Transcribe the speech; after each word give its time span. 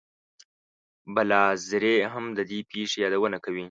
بلاذري 1.15 1.95
هم 2.13 2.25
د 2.37 2.39
دې 2.49 2.59
پېښې 2.71 2.97
یادونه 3.03 3.37
کوي. 3.45 3.59